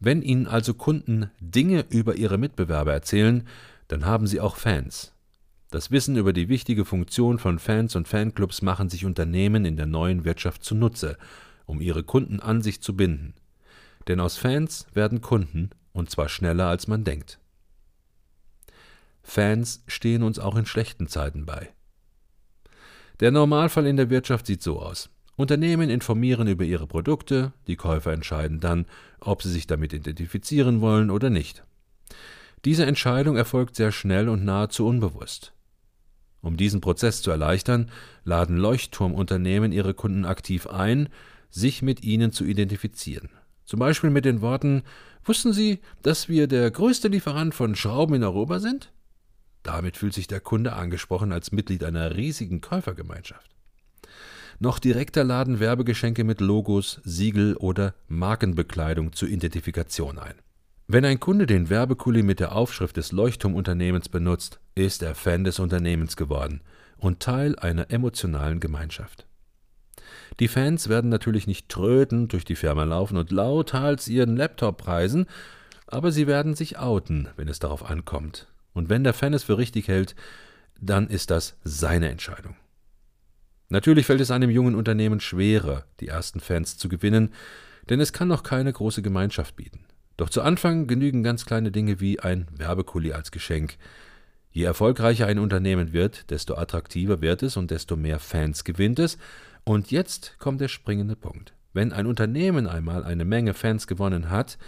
Wenn 0.00 0.22
Ihnen 0.22 0.46
also 0.46 0.74
Kunden 0.74 1.30
Dinge 1.40 1.84
über 1.88 2.16
ihre 2.16 2.38
Mitbewerber 2.38 2.92
erzählen, 2.92 3.46
dann 3.88 4.04
haben 4.04 4.26
sie 4.26 4.40
auch 4.40 4.56
Fans. 4.56 5.12
Das 5.70 5.90
Wissen 5.90 6.16
über 6.16 6.32
die 6.32 6.48
wichtige 6.48 6.84
Funktion 6.84 7.38
von 7.38 7.58
Fans 7.58 7.94
und 7.94 8.08
Fanclubs 8.08 8.62
machen 8.62 8.88
sich 8.88 9.04
Unternehmen 9.04 9.64
in 9.64 9.76
der 9.76 9.86
neuen 9.86 10.24
Wirtschaft 10.24 10.64
zunutze, 10.64 11.18
um 11.66 11.80
ihre 11.80 12.04
Kunden 12.04 12.40
an 12.40 12.62
sich 12.62 12.80
zu 12.80 12.96
binden. 12.96 13.34
Denn 14.08 14.20
aus 14.20 14.36
Fans 14.36 14.86
werden 14.94 15.20
Kunden, 15.20 15.70
und 15.92 16.10
zwar 16.10 16.28
schneller 16.28 16.66
als 16.66 16.88
man 16.88 17.04
denkt. 17.04 17.38
Fans 19.22 19.84
stehen 19.86 20.22
uns 20.22 20.38
auch 20.38 20.56
in 20.56 20.64
schlechten 20.64 21.06
Zeiten 21.06 21.44
bei. 21.44 21.70
Der 23.20 23.30
Normalfall 23.30 23.86
in 23.86 23.98
der 23.98 24.10
Wirtschaft 24.10 24.46
sieht 24.46 24.62
so 24.62 24.80
aus. 24.80 25.10
Unternehmen 25.36 25.90
informieren 25.90 26.48
über 26.48 26.64
ihre 26.64 26.86
Produkte, 26.86 27.52
die 27.66 27.76
Käufer 27.76 28.12
entscheiden 28.12 28.58
dann, 28.60 28.86
ob 29.20 29.42
sie 29.42 29.50
sich 29.50 29.66
damit 29.66 29.92
identifizieren 29.92 30.80
wollen 30.80 31.10
oder 31.10 31.28
nicht. 31.30 31.64
Diese 32.64 32.86
Entscheidung 32.86 33.36
erfolgt 33.36 33.76
sehr 33.76 33.92
schnell 33.92 34.28
und 34.28 34.44
nahezu 34.44 34.86
unbewusst. 34.86 35.52
Um 36.40 36.56
diesen 36.56 36.80
Prozess 36.80 37.22
zu 37.22 37.30
erleichtern, 37.30 37.90
laden 38.24 38.56
Leuchtturmunternehmen 38.56 39.72
ihre 39.72 39.94
Kunden 39.94 40.24
aktiv 40.24 40.66
ein, 40.66 41.08
sich 41.50 41.82
mit 41.82 42.02
ihnen 42.02 42.32
zu 42.32 42.44
identifizieren. 42.44 43.30
Zum 43.68 43.80
Beispiel 43.80 44.08
mit 44.08 44.24
den 44.24 44.40
Worten 44.40 44.82
Wussten 45.24 45.52
Sie, 45.52 45.80
dass 46.02 46.30
wir 46.30 46.46
der 46.46 46.70
größte 46.70 47.08
Lieferant 47.08 47.54
von 47.54 47.76
Schrauben 47.76 48.14
in 48.14 48.24
Europa 48.24 48.60
sind? 48.60 48.90
Damit 49.62 49.98
fühlt 49.98 50.14
sich 50.14 50.26
der 50.26 50.40
Kunde 50.40 50.72
angesprochen 50.72 51.32
als 51.32 51.52
Mitglied 51.52 51.84
einer 51.84 52.16
riesigen 52.16 52.62
Käufergemeinschaft. 52.62 53.50
Noch 54.58 54.78
direkter 54.78 55.22
laden 55.22 55.60
Werbegeschenke 55.60 56.24
mit 56.24 56.40
Logos, 56.40 57.02
Siegel 57.04 57.58
oder 57.58 57.94
Markenbekleidung 58.08 59.12
zur 59.12 59.28
Identifikation 59.28 60.18
ein. 60.18 60.36
Wenn 60.86 61.04
ein 61.04 61.20
Kunde 61.20 61.46
den 61.46 61.68
Werbekuli 61.68 62.22
mit 62.22 62.40
der 62.40 62.52
Aufschrift 62.52 62.96
des 62.96 63.12
Leuchtturmunternehmens 63.12 64.08
benutzt, 64.08 64.60
ist 64.76 65.02
er 65.02 65.14
Fan 65.14 65.44
des 65.44 65.58
Unternehmens 65.58 66.16
geworden 66.16 66.62
und 66.96 67.20
Teil 67.20 67.58
einer 67.58 67.90
emotionalen 67.90 68.60
Gemeinschaft. 68.60 69.27
Die 70.40 70.48
Fans 70.48 70.88
werden 70.88 71.10
natürlich 71.10 71.46
nicht 71.46 71.68
trödend 71.68 72.32
durch 72.32 72.44
die 72.44 72.56
Firma 72.56 72.84
laufen 72.84 73.16
und 73.16 73.30
lauthals 73.30 74.08
ihren 74.08 74.36
Laptop 74.36 74.78
preisen, 74.78 75.26
aber 75.86 76.12
sie 76.12 76.26
werden 76.26 76.54
sich 76.54 76.78
outen, 76.78 77.28
wenn 77.36 77.48
es 77.48 77.58
darauf 77.58 77.88
ankommt, 77.88 78.46
und 78.72 78.88
wenn 78.88 79.04
der 79.04 79.14
Fan 79.14 79.34
es 79.34 79.44
für 79.44 79.58
richtig 79.58 79.88
hält, 79.88 80.14
dann 80.80 81.08
ist 81.08 81.30
das 81.30 81.56
seine 81.64 82.08
Entscheidung. 82.08 82.56
Natürlich 83.70 84.06
fällt 84.06 84.20
es 84.20 84.30
einem 84.30 84.50
jungen 84.50 84.74
Unternehmen 84.74 85.20
schwerer, 85.20 85.84
die 86.00 86.08
ersten 86.08 86.40
Fans 86.40 86.78
zu 86.78 86.88
gewinnen, 86.88 87.34
denn 87.90 88.00
es 88.00 88.12
kann 88.12 88.28
noch 88.28 88.42
keine 88.42 88.72
große 88.72 89.02
Gemeinschaft 89.02 89.56
bieten. 89.56 89.84
Doch 90.16 90.30
zu 90.30 90.42
Anfang 90.42 90.86
genügen 90.86 91.22
ganz 91.22 91.46
kleine 91.46 91.70
Dinge 91.70 92.00
wie 92.00 92.20
ein 92.20 92.48
Werbekuli 92.50 93.12
als 93.12 93.30
Geschenk. 93.30 93.76
Je 94.50 94.64
erfolgreicher 94.64 95.26
ein 95.26 95.38
Unternehmen 95.38 95.92
wird, 95.92 96.30
desto 96.30 96.54
attraktiver 96.54 97.20
wird 97.20 97.42
es 97.42 97.56
und 97.56 97.70
desto 97.70 97.96
mehr 97.96 98.18
Fans 98.18 98.64
gewinnt 98.64 98.98
es. 98.98 99.18
Und 99.64 99.90
jetzt 99.90 100.38
kommt 100.38 100.60
der 100.60 100.68
springende 100.68 101.16
Punkt. 101.16 101.54
Wenn 101.72 101.92
ein 101.92 102.06
Unternehmen 102.06 102.66
einmal 102.66 103.04
eine 103.04 103.24
Menge 103.24 103.54
Fans 103.54 103.86
gewonnen 103.86 104.30
hat, 104.30 104.58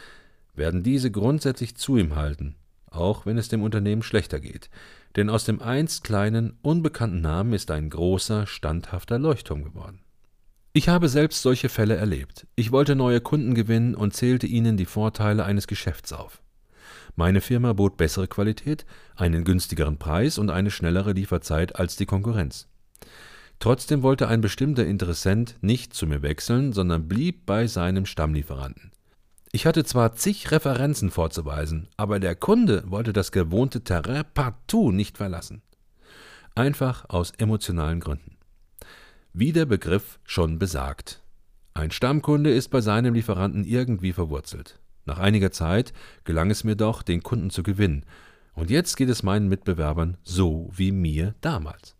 werden 0.54 0.82
diese 0.82 1.10
grundsätzlich 1.10 1.76
zu 1.76 1.96
ihm 1.96 2.16
halten 2.16 2.56
auch 2.90 3.26
wenn 3.26 3.38
es 3.38 3.48
dem 3.48 3.62
Unternehmen 3.62 4.02
schlechter 4.02 4.40
geht, 4.40 4.68
denn 5.16 5.30
aus 5.30 5.44
dem 5.44 5.62
einst 5.62 6.04
kleinen, 6.04 6.58
unbekannten 6.62 7.20
Namen 7.20 7.52
ist 7.52 7.70
ein 7.70 7.90
großer, 7.90 8.46
standhafter 8.46 9.18
Leuchtturm 9.18 9.64
geworden. 9.64 10.00
Ich 10.72 10.88
habe 10.88 11.08
selbst 11.08 11.42
solche 11.42 11.68
Fälle 11.68 11.96
erlebt. 11.96 12.46
Ich 12.54 12.70
wollte 12.70 12.94
neue 12.94 13.20
Kunden 13.20 13.54
gewinnen 13.54 13.94
und 13.94 14.14
zählte 14.14 14.46
ihnen 14.46 14.76
die 14.76 14.86
Vorteile 14.86 15.44
eines 15.44 15.66
Geschäfts 15.66 16.12
auf. 16.12 16.42
Meine 17.16 17.40
Firma 17.40 17.72
bot 17.72 17.96
bessere 17.96 18.28
Qualität, 18.28 18.86
einen 19.16 19.42
günstigeren 19.42 19.98
Preis 19.98 20.38
und 20.38 20.50
eine 20.50 20.70
schnellere 20.70 21.12
Lieferzeit 21.12 21.74
als 21.74 21.96
die 21.96 22.06
Konkurrenz. 22.06 22.68
Trotzdem 23.60 24.02
wollte 24.02 24.26
ein 24.26 24.40
bestimmter 24.40 24.86
Interessent 24.86 25.56
nicht 25.60 25.92
zu 25.92 26.06
mir 26.06 26.22
wechseln, 26.22 26.72
sondern 26.72 27.08
blieb 27.08 27.44
bei 27.44 27.66
seinem 27.66 28.06
Stammlieferanten. 28.06 28.90
Ich 29.52 29.66
hatte 29.66 29.84
zwar 29.84 30.14
zig 30.14 30.50
Referenzen 30.50 31.10
vorzuweisen, 31.10 31.88
aber 31.98 32.20
der 32.20 32.34
Kunde 32.36 32.84
wollte 32.86 33.12
das 33.12 33.32
gewohnte 33.32 33.84
Terrain 33.84 34.24
partout 34.32 34.92
nicht 34.92 35.18
verlassen. 35.18 35.60
Einfach 36.54 37.04
aus 37.10 37.32
emotionalen 37.36 38.00
Gründen. 38.00 38.36
Wie 39.34 39.52
der 39.52 39.66
Begriff 39.66 40.18
schon 40.24 40.58
besagt. 40.58 41.22
Ein 41.74 41.90
Stammkunde 41.90 42.50
ist 42.50 42.68
bei 42.68 42.80
seinem 42.80 43.12
Lieferanten 43.12 43.64
irgendwie 43.64 44.12
verwurzelt. 44.12 44.80
Nach 45.04 45.18
einiger 45.18 45.52
Zeit 45.52 45.92
gelang 46.24 46.50
es 46.50 46.64
mir 46.64 46.76
doch, 46.76 47.02
den 47.02 47.22
Kunden 47.22 47.50
zu 47.50 47.62
gewinnen, 47.62 48.04
Und 48.54 48.70
jetzt 48.70 48.96
geht 48.96 49.08
es 49.08 49.22
meinen 49.22 49.48
Mitbewerbern 49.48 50.16
so 50.22 50.70
wie 50.72 50.92
mir 50.92 51.34
damals. 51.40 51.94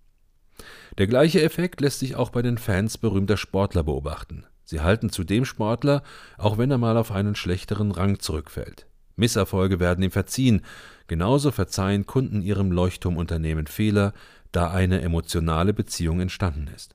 Der 0.99 1.07
gleiche 1.07 1.43
Effekt 1.43 1.81
lässt 1.81 2.01
sich 2.01 2.17
auch 2.17 2.31
bei 2.31 2.43
den 2.43 2.59
Fans 2.59 2.99
berühmter 2.99 3.37
Sportler 3.37 3.83
beobachten. 3.83 4.47
Sie 4.65 4.81
halten 4.81 5.11
zu 5.11 5.25
dem 5.25 5.45
Sportler, 5.45 6.03
auch 6.39 6.59
wenn 6.59 6.71
er 6.71 6.79
mal 6.79 6.97
auf 6.97 7.11
einen 7.11 7.35
schlechteren 7.35 7.91
Rang 7.91 8.21
zurückfällt. 8.21 8.87
Misserfolge 9.17 9.81
werden 9.81 10.03
ihm 10.05 10.11
verziehen, 10.11 10.63
genauso 11.07 11.51
verzeihen 11.51 12.07
Kunden 12.07 12.43
ihrem 12.43 12.73
Leuchtturmunternehmen 12.73 13.67
Fehler, 13.67 14.13
da 14.53 14.71
eine 14.71 15.01
emotionale 15.01 15.73
Beziehung 15.73 16.21
entstanden 16.21 16.69
ist. 16.75 16.95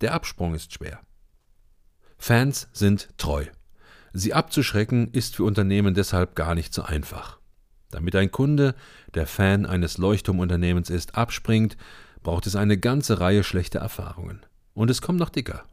Der 0.00 0.14
Absprung 0.14 0.54
ist 0.54 0.72
schwer. 0.72 1.00
Fans 2.18 2.68
sind 2.72 3.08
treu. 3.18 3.46
Sie 4.12 4.32
abzuschrecken 4.32 5.08
ist 5.12 5.36
für 5.36 5.44
Unternehmen 5.44 5.94
deshalb 5.94 6.34
gar 6.34 6.54
nicht 6.54 6.72
so 6.72 6.82
einfach. 6.82 7.38
Damit 7.90 8.16
ein 8.16 8.30
Kunde, 8.30 8.74
der 9.14 9.26
Fan 9.26 9.64
eines 9.64 9.98
Leuchtturmunternehmens 9.98 10.90
ist, 10.90 11.14
abspringt, 11.14 11.76
braucht 12.22 12.46
es 12.46 12.56
eine 12.56 12.78
ganze 12.78 13.20
Reihe 13.20 13.44
schlechter 13.44 13.80
Erfahrungen. 13.80 14.40
Und 14.74 14.90
es 14.90 15.02
kommt 15.02 15.18
noch 15.18 15.30
dicker. 15.30 15.64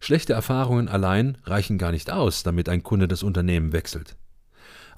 Schlechte 0.00 0.32
Erfahrungen 0.32 0.88
allein 0.88 1.38
reichen 1.44 1.78
gar 1.78 1.92
nicht 1.92 2.10
aus, 2.10 2.42
damit 2.42 2.68
ein 2.68 2.82
Kunde 2.82 3.08
das 3.08 3.22
Unternehmen 3.22 3.72
wechselt. 3.72 4.16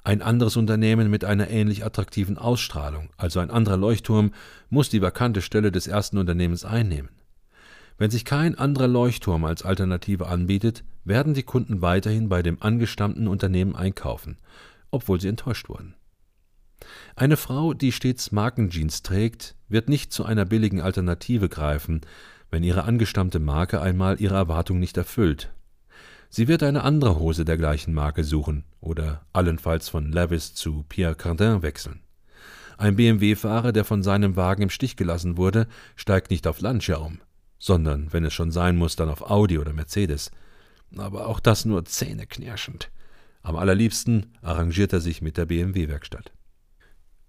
Ein 0.03 0.21
anderes 0.21 0.55
Unternehmen 0.55 1.09
mit 1.09 1.25
einer 1.25 1.49
ähnlich 1.49 1.85
attraktiven 1.85 2.37
Ausstrahlung, 2.37 3.09
also 3.17 3.39
ein 3.39 3.51
anderer 3.51 3.77
Leuchtturm, 3.77 4.31
muss 4.69 4.89
die 4.89 5.01
vakante 5.01 5.41
Stelle 5.41 5.71
des 5.71 5.87
ersten 5.87 6.17
Unternehmens 6.17 6.63
einnehmen. 6.63 7.09
Wenn 7.97 8.11
sich 8.11 8.23
kein 8.23 8.57
anderer 8.57 8.87
Leuchtturm 8.87 9.43
als 9.43 9.63
Alternative 9.63 10.27
anbietet, 10.27 10.85
werden 11.03 11.33
die 11.33 11.43
Kunden 11.43 11.81
weiterhin 11.81 12.29
bei 12.29 12.41
dem 12.41 12.61
angestammten 12.61 13.27
Unternehmen 13.27 13.75
einkaufen, 13.75 14.37
obwohl 14.89 15.19
sie 15.19 15.27
enttäuscht 15.27 15.67
wurden. 15.67 15.95
Eine 17.19 17.35
Frau, 17.35 17.73
die 17.73 17.91
stets 17.91 18.31
Markenjeans 18.31 19.03
trägt, 19.03 19.53
wird 19.67 19.89
nicht 19.89 20.13
zu 20.13 20.23
einer 20.23 20.45
billigen 20.45 20.79
Alternative 20.79 21.49
greifen, 21.49 21.99
wenn 22.49 22.63
ihre 22.63 22.85
angestammte 22.85 23.41
Marke 23.41 23.81
einmal 23.81 24.21
ihre 24.21 24.35
Erwartung 24.35 24.79
nicht 24.79 24.95
erfüllt. 24.95 25.51
Sie 26.29 26.47
wird 26.47 26.63
eine 26.63 26.81
andere 26.83 27.19
Hose 27.19 27.43
der 27.43 27.57
gleichen 27.57 27.93
Marke 27.93 28.23
suchen 28.23 28.63
oder 28.79 29.25
allenfalls 29.33 29.89
von 29.89 30.13
Levis 30.13 30.53
zu 30.53 30.85
Pierre 30.87 31.15
Cardin 31.15 31.61
wechseln. 31.61 31.99
Ein 32.77 32.95
BMW-Fahrer, 32.95 33.73
der 33.73 33.83
von 33.83 34.01
seinem 34.01 34.37
Wagen 34.37 34.61
im 34.61 34.69
Stich 34.69 34.95
gelassen 34.95 35.35
wurde, 35.35 35.67
steigt 35.97 36.31
nicht 36.31 36.47
auf 36.47 36.61
Lancia 36.61 36.99
um, 36.99 37.19
sondern, 37.57 38.13
wenn 38.13 38.23
es 38.23 38.33
schon 38.33 38.51
sein 38.51 38.77
muss, 38.77 38.95
dann 38.95 39.09
auf 39.09 39.29
Audi 39.29 39.59
oder 39.59 39.73
Mercedes. 39.73 40.31
Aber 40.95 41.27
auch 41.27 41.41
das 41.41 41.65
nur 41.65 41.83
zähneknirschend. 41.83 42.89
Am 43.41 43.57
allerliebsten 43.57 44.37
arrangiert 44.41 44.93
er 44.93 45.01
sich 45.01 45.21
mit 45.21 45.35
der 45.35 45.47
BMW-Werkstatt. 45.47 46.31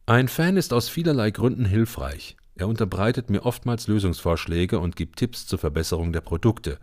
Ein 0.06 0.28
Fan 0.28 0.56
ist 0.56 0.72
aus 0.72 0.88
vielerlei 0.88 1.30
Gründen 1.30 1.64
hilfreich. 1.64 2.36
Er 2.56 2.68
unterbreitet 2.68 3.30
mir 3.30 3.46
oftmals 3.46 3.86
Lösungsvorschläge 3.86 4.78
und 4.78 4.96
gibt 4.96 5.18
Tipps 5.18 5.46
zur 5.46 5.58
Verbesserung 5.58 6.12
der 6.12 6.20
Produkte, 6.20 6.78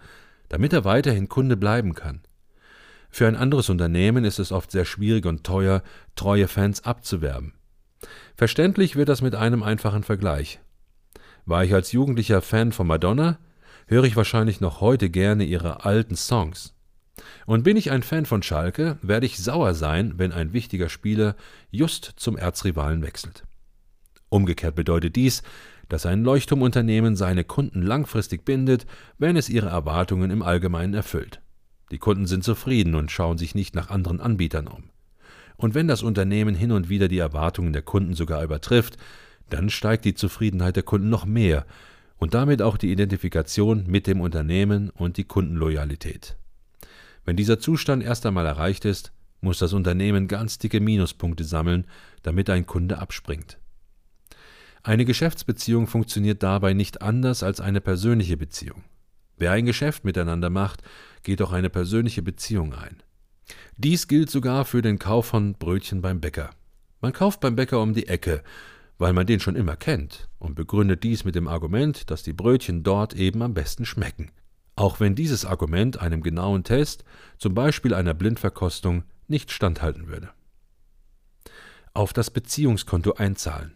damit 0.50 0.74
er 0.74 0.86
weiterhin 0.86 1.30
Kunde 1.30 1.58
bleiben 1.58 1.94
kann. 1.94 2.22
Für 3.10 3.28
ein 3.28 3.36
anderes 3.36 3.70
Unternehmen 3.70 4.26
ist 4.26 4.40
es 4.40 4.52
oft 4.52 4.72
sehr 4.72 4.86
schwierig 4.86 5.26
und 5.26 5.44
teuer, 5.44 5.84
treue 6.16 6.48
Fans 6.48 6.84
abzuwerben. 6.84 7.54
Verständlich 8.36 8.96
wird 8.96 9.10
das 9.10 9.22
mit 9.22 9.36
einem 9.36 9.64
einfachen 9.64 10.04
Vergleich. 10.04 10.60
War 11.46 11.64
ich 11.64 11.74
als 11.74 11.92
Jugendlicher 11.92 12.42
Fan 12.42 12.72
von 12.72 12.88
Madonna, 12.88 13.40
höre 13.88 14.04
ich 14.04 14.16
wahrscheinlich 14.16 14.62
noch 14.62 14.82
heute 14.82 15.10
gerne 15.10 15.46
ihre 15.46 15.86
alten 15.86 16.16
Songs. 16.16 16.77
Und 17.46 17.64
bin 17.64 17.78
ich 17.78 17.92
ein 17.92 18.04
Fan 18.04 18.26
von 18.26 18.44
Schalke, 18.44 18.98
werde 19.02 19.26
ich 19.26 19.38
sauer 19.38 19.74
sein, 19.74 20.14
wenn 20.18 20.32
ein 20.32 20.54
wichtiger 20.54 20.90
Spieler 20.90 21.36
just 21.72 22.14
zum 22.18 22.38
Erzrivalen 22.38 23.02
wechselt. 23.02 23.44
Umgekehrt 24.30 24.76
bedeutet 24.76 25.16
dies, 25.16 25.44
dass 25.90 26.06
ein 26.06 26.24
Leuchtturmunternehmen 26.24 27.16
seine 27.16 27.44
Kunden 27.44 27.82
langfristig 27.82 28.44
bindet, 28.44 28.86
wenn 29.18 29.38
es 29.38 29.50
ihre 29.50 29.70
Erwartungen 29.70 30.32
im 30.32 30.42
Allgemeinen 30.42 30.94
erfüllt. 30.94 31.42
Die 31.92 32.00
Kunden 32.00 32.28
sind 32.28 32.44
zufrieden 32.44 32.96
und 32.96 33.12
schauen 33.12 33.38
sich 33.38 33.56
nicht 33.56 33.74
nach 33.74 33.90
anderen 33.90 34.20
Anbietern 34.20 34.68
um. 34.68 34.90
Und 35.56 35.74
wenn 35.74 35.88
das 35.88 36.04
Unternehmen 36.04 36.54
hin 36.54 36.72
und 36.72 36.90
wieder 36.90 37.08
die 37.08 37.18
Erwartungen 37.18 37.74
der 37.74 37.82
Kunden 37.82 38.14
sogar 38.14 38.44
übertrifft, 38.44 38.98
dann 39.50 39.70
steigt 39.70 40.06
die 40.06 40.14
Zufriedenheit 40.14 40.76
der 40.76 40.84
Kunden 40.84 41.10
noch 41.10 41.26
mehr 41.26 41.66
und 42.18 42.34
damit 42.34 42.62
auch 42.62 42.78
die 42.78 42.92
Identifikation 42.92 43.86
mit 43.88 44.08
dem 44.08 44.20
Unternehmen 44.20 44.90
und 44.90 45.18
die 45.18 45.24
Kundenloyalität. 45.24 46.36
Wenn 47.28 47.36
dieser 47.36 47.60
Zustand 47.60 48.04
erst 48.04 48.26
einmal 48.26 48.46
erreicht 48.46 48.86
ist, 48.86 49.12
muss 49.42 49.60
das 49.60 49.74
Unternehmen 49.74 50.30
ganz 50.30 50.60
dicke 50.60 50.80
Minuspunkte 50.80 51.44
sammeln, 51.44 51.86
damit 52.24 52.50
ein 52.50 52.66
Kunde 52.66 53.00
abspringt. 53.00 53.60
Eine 54.82 55.04
Geschäftsbeziehung 55.04 55.88
funktioniert 55.88 56.42
dabei 56.42 56.74
nicht 56.74 57.02
anders 57.02 57.44
als 57.44 57.60
eine 57.60 57.82
persönliche 57.82 58.38
Beziehung. 58.38 58.86
Wer 59.36 59.52
ein 59.52 59.66
Geschäft 59.66 60.06
miteinander 60.06 60.50
macht, 60.50 60.84
geht 61.24 61.42
auch 61.42 61.52
eine 61.52 61.70
persönliche 61.70 62.22
Beziehung 62.22 62.74
ein. 62.74 63.04
Dies 63.76 64.08
gilt 64.08 64.30
sogar 64.30 64.64
für 64.64 64.82
den 64.82 64.98
Kauf 64.98 65.26
von 65.26 65.56
Brötchen 65.56 66.02
beim 66.02 66.22
Bäcker. 66.22 66.52
Man 67.02 67.12
kauft 67.12 67.42
beim 67.42 67.58
Bäcker 67.58 67.82
um 67.82 67.94
die 67.94 68.08
Ecke, 68.08 68.42
weil 69.00 69.12
man 69.12 69.28
den 69.28 69.42
schon 69.42 69.58
immer 69.58 69.76
kennt 69.76 70.30
und 70.40 70.56
begründet 70.56 71.04
dies 71.04 71.26
mit 71.26 71.36
dem 71.36 71.50
Argument, 71.50 72.10
dass 72.10 72.24
die 72.24 72.34
Brötchen 72.34 72.84
dort 72.84 73.16
eben 73.16 73.42
am 73.42 73.54
besten 73.54 73.86
schmecken. 73.86 74.32
Auch 74.78 75.00
wenn 75.00 75.16
dieses 75.16 75.44
Argument 75.44 76.00
einem 76.00 76.22
genauen 76.22 76.64
Test, 76.64 77.04
zum 77.40 77.56
Beispiel 77.56 77.96
einer 77.96 78.14
Blindverkostung, 78.14 79.04
nicht 79.28 79.52
standhalten 79.52 80.08
würde. 80.08 80.30
Auf 81.96 82.14
das 82.14 82.30
Beziehungskonto 82.30 83.14
einzahlen. 83.14 83.74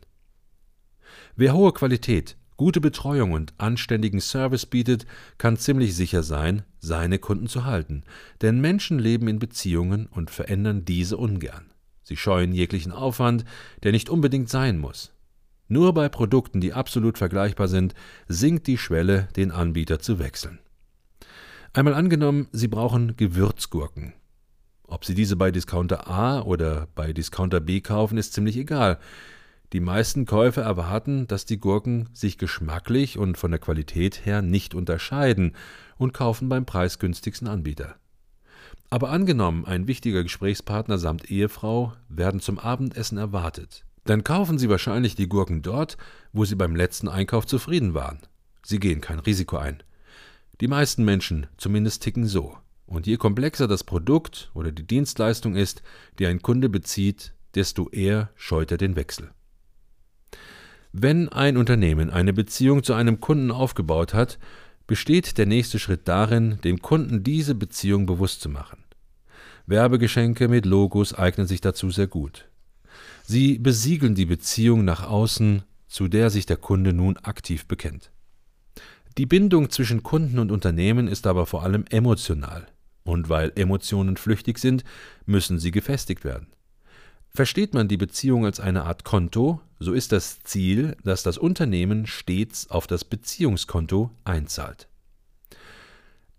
Wer 1.35 1.55
hohe 1.55 1.73
Qualität, 1.73 2.37
gute 2.55 2.79
Betreuung 2.79 3.31
und 3.31 3.55
anständigen 3.57 4.21
Service 4.21 4.67
bietet, 4.67 5.07
kann 5.39 5.57
ziemlich 5.57 5.95
sicher 5.95 6.21
sein, 6.21 6.61
seine 6.79 7.17
Kunden 7.17 7.47
zu 7.47 7.65
halten, 7.65 8.03
denn 8.41 8.61
Menschen 8.61 8.99
leben 8.99 9.27
in 9.27 9.39
Beziehungen 9.39 10.05
und 10.05 10.29
verändern 10.29 10.85
diese 10.85 11.17
ungern. 11.17 11.73
Sie 12.03 12.15
scheuen 12.15 12.53
jeglichen 12.53 12.91
Aufwand, 12.91 13.43
der 13.81 13.91
nicht 13.91 14.11
unbedingt 14.11 14.49
sein 14.49 14.77
muss. 14.77 15.13
Nur 15.67 15.95
bei 15.95 16.09
Produkten, 16.09 16.61
die 16.61 16.73
absolut 16.73 17.17
vergleichbar 17.17 17.69
sind, 17.69 17.95
sinkt 18.27 18.67
die 18.67 18.77
Schwelle, 18.77 19.29
den 19.35 19.49
Anbieter 19.49 19.97
zu 19.97 20.19
wechseln. 20.19 20.59
Einmal 21.73 21.93
angenommen, 21.93 22.47
Sie 22.51 22.67
brauchen 22.67 23.15
Gewürzgurken. 23.15 24.13
Ob 24.83 25.05
Sie 25.05 25.15
diese 25.15 25.37
bei 25.37 25.51
Discounter 25.51 26.05
A 26.09 26.41
oder 26.41 26.89
bei 26.95 27.13
Discounter 27.13 27.61
B 27.61 27.79
kaufen, 27.79 28.17
ist 28.17 28.33
ziemlich 28.33 28.57
egal. 28.57 28.99
Die 29.71 29.79
meisten 29.79 30.25
Käufer 30.25 30.63
erwarten, 30.63 31.27
dass 31.27 31.45
die 31.45 31.59
Gurken 31.59 32.09
sich 32.11 32.37
geschmacklich 32.37 33.17
und 33.17 33.37
von 33.37 33.51
der 33.51 33.59
Qualität 33.61 34.25
her 34.25 34.41
nicht 34.41 34.75
unterscheiden 34.75 35.55
und 35.97 36.13
kaufen 36.13 36.49
beim 36.49 36.65
preisgünstigsten 36.65 37.47
Anbieter. 37.47 37.95
Aber 38.89 39.09
angenommen, 39.09 39.63
ein 39.63 39.87
wichtiger 39.87 40.23
Gesprächspartner 40.23 40.97
samt 40.97 41.31
Ehefrau 41.31 41.93
werden 42.09 42.41
zum 42.41 42.59
Abendessen 42.59 43.17
erwartet, 43.17 43.85
dann 44.03 44.25
kaufen 44.25 44.57
sie 44.57 44.67
wahrscheinlich 44.67 45.15
die 45.15 45.29
Gurken 45.29 45.61
dort, 45.61 45.95
wo 46.33 46.43
sie 46.43 46.55
beim 46.55 46.75
letzten 46.75 47.07
Einkauf 47.07 47.47
zufrieden 47.47 47.93
waren. 47.93 48.19
Sie 48.61 48.79
gehen 48.79 48.99
kein 48.99 49.19
Risiko 49.19 49.55
ein. 49.55 49.81
Die 50.61 50.67
meisten 50.67 51.03
Menschen 51.03 51.47
zumindest 51.57 52.03
ticken 52.03 52.27
so. 52.27 52.55
Und 52.85 53.07
je 53.07 53.17
komplexer 53.17 53.67
das 53.67 53.83
Produkt 53.83 54.51
oder 54.53 54.71
die 54.71 54.85
Dienstleistung 54.85 55.55
ist, 55.55 55.81
die 56.19 56.27
ein 56.27 56.41
Kunde 56.41 56.69
bezieht, 56.69 57.33
desto 57.55 57.89
eher 57.89 58.29
scheut 58.35 58.71
er 58.71 58.77
den 58.77 58.95
Wechsel. 58.95 59.31
Wenn 60.93 61.29
ein 61.29 61.57
Unternehmen 61.57 62.09
eine 62.09 62.33
Beziehung 62.33 62.83
zu 62.83 62.93
einem 62.93 63.19
Kunden 63.19 63.49
aufgebaut 63.49 64.13
hat, 64.13 64.37
besteht 64.87 65.37
der 65.37 65.45
nächste 65.45 65.79
Schritt 65.79 66.07
darin, 66.07 66.59
dem 66.63 66.81
Kunden 66.81 67.23
diese 67.23 67.55
Beziehung 67.55 68.05
bewusst 68.05 68.41
zu 68.41 68.49
machen. 68.49 68.83
Werbegeschenke 69.65 70.47
mit 70.47 70.65
Logos 70.65 71.13
eignen 71.13 71.47
sich 71.47 71.61
dazu 71.61 71.89
sehr 71.89 72.07
gut. 72.07 72.49
Sie 73.23 73.57
besiegeln 73.57 74.15
die 74.15 74.25
Beziehung 74.25 74.83
nach 74.83 75.07
außen, 75.07 75.63
zu 75.87 76.07
der 76.07 76.29
sich 76.29 76.45
der 76.45 76.57
Kunde 76.57 76.93
nun 76.93 77.17
aktiv 77.17 77.65
bekennt. 77.65 78.11
Die 79.17 79.25
Bindung 79.25 79.69
zwischen 79.69 80.03
Kunden 80.03 80.39
und 80.39 80.51
Unternehmen 80.51 81.07
ist 81.07 81.27
aber 81.27 81.45
vor 81.45 81.63
allem 81.63 81.85
emotional, 81.89 82.67
und 83.03 83.27
weil 83.27 83.51
Emotionen 83.55 84.15
flüchtig 84.15 84.57
sind, 84.57 84.83
müssen 85.25 85.59
sie 85.59 85.71
gefestigt 85.71 86.23
werden. 86.23 86.47
Versteht 87.33 87.73
man 87.73 87.87
die 87.87 87.97
Beziehung 87.97 88.45
als 88.45 88.59
eine 88.59 88.83
Art 88.83 89.03
Konto, 89.03 89.61
so 89.79 89.93
ist 89.93 90.11
das 90.11 90.39
Ziel, 90.39 90.95
dass 91.03 91.23
das 91.23 91.37
Unternehmen 91.37 92.05
stets 92.05 92.69
auf 92.69 92.87
das 92.87 93.03
Beziehungskonto 93.03 94.11
einzahlt. 94.23 94.87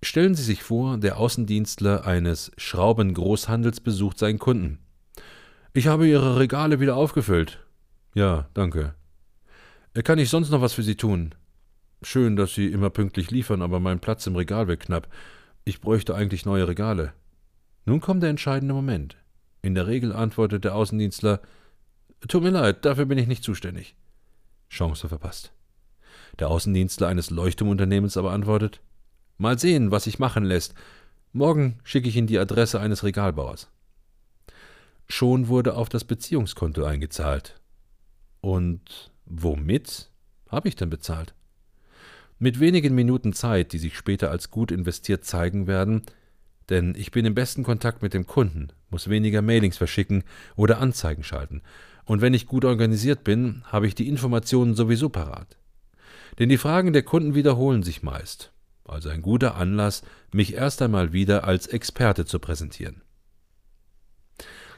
Stellen 0.02 0.34
Sie 0.34 0.42
sich 0.42 0.62
vor, 0.62 0.98
der 0.98 1.18
Außendienstler 1.18 2.06
eines 2.06 2.52
Schraubengroßhandels 2.56 3.80
besucht 3.80 4.18
seinen 4.18 4.38
Kunden. 4.38 4.78
Ich 5.74 5.86
habe 5.86 6.08
Ihre 6.08 6.38
Regale 6.38 6.80
wieder 6.80 6.96
aufgefüllt. 6.96 7.60
Ja, 8.14 8.48
danke. 8.52 8.94
Kann 10.04 10.18
ich 10.18 10.28
sonst 10.28 10.50
noch 10.50 10.60
was 10.60 10.72
für 10.72 10.82
Sie 10.82 10.96
tun? 10.96 11.34
Schön, 12.02 12.37
dass 12.37 12.54
Sie 12.54 12.66
immer 12.66 12.90
pünktlich 12.90 13.30
liefern, 13.30 13.62
aber 13.62 13.78
mein 13.78 14.00
Platz 14.00 14.26
im 14.26 14.37
Regal 14.37 14.66
wird 14.66 14.80
knapp. 14.80 15.09
Ich 15.64 15.80
bräuchte 15.80 16.14
eigentlich 16.14 16.44
neue 16.44 16.66
Regale. 16.66 17.12
Nun 17.85 18.00
kommt 18.00 18.23
der 18.23 18.30
entscheidende 18.30 18.75
Moment. 18.75 19.16
In 19.62 19.75
der 19.75 19.87
Regel 19.87 20.12
antwortet 20.12 20.64
der 20.64 20.75
Außendienstler 20.75 21.40
Tut 22.28 22.42
mir 22.42 22.50
leid, 22.50 22.85
dafür 22.85 23.06
bin 23.06 23.18
ich 23.18 23.26
nicht 23.26 23.44
zuständig. 23.44 23.97
Chance 24.68 25.09
verpasst. 25.09 25.52
Der 26.38 26.49
Außendienstler 26.49 27.09
eines 27.09 27.30
Leuchtturmunternehmens 27.30 28.16
aber 28.16 28.32
antwortet: 28.32 28.80
Mal 29.38 29.59
sehen, 29.59 29.90
was 29.90 30.04
sich 30.04 30.18
machen 30.18 30.44
lässt. 30.44 30.75
Morgen 31.32 31.78
schicke 31.85 32.09
ich 32.09 32.16
Ihnen 32.16 32.26
die 32.26 32.38
Adresse 32.38 32.80
eines 32.80 33.04
Regalbauers. 33.04 33.71
Schon 35.09 35.49
wurde 35.49 35.75
auf 35.75 35.88
das 35.88 36.04
Beziehungskonto 36.04 36.85
eingezahlt. 36.85 37.61
Und 38.40 39.12
womit 39.25 40.11
habe 40.49 40.68
ich 40.68 40.76
denn 40.76 40.90
bezahlt? 40.90 41.35
Mit 42.42 42.58
wenigen 42.58 42.96
Minuten 42.96 43.34
Zeit, 43.34 43.72
die 43.72 43.78
sich 43.78 43.96
später 43.96 44.32
als 44.32 44.50
gut 44.50 44.72
investiert 44.72 45.25
zeigen 45.25 45.68
werden, 45.68 46.02
denn 46.70 46.92
ich 46.99 47.12
bin 47.12 47.25
im 47.25 47.37
besten 47.37 47.62
Kontakt 47.62 48.02
mit 48.02 48.14
dem 48.14 48.26
Kunden, 48.26 48.70
muss 48.90 49.08
weniger 49.08 49.42
Mailings 49.42 49.76
verschicken 49.76 50.25
oder 50.56 50.80
Anzeigen 50.80 51.22
schalten. 51.22 51.62
Und 52.04 52.20
wenn 52.20 52.34
ich 52.34 52.49
gut 52.49 52.64
organisiert 52.64 53.22
bin, 53.22 53.62
habe 53.66 53.87
ich 53.87 53.94
die 53.94 54.08
Informationen 54.08 54.75
sowieso 54.75 55.08
parat. 55.08 55.56
Denn 56.40 56.49
die 56.49 56.58
Fragen 56.58 56.92
der 56.92 57.04
Kunden 57.04 57.37
wiederholen 57.37 57.84
sich 57.84 58.02
meist. 58.02 58.50
Also 58.84 59.08
ein 59.08 59.22
guter 59.22 59.54
Anlass, 59.54 60.02
mich 60.32 60.54
erst 60.54 60.82
einmal 60.82 61.12
wieder 61.12 61.44
als 61.44 61.68
Experte 61.68 62.25
zu 62.25 62.40
präsentieren. 62.40 63.02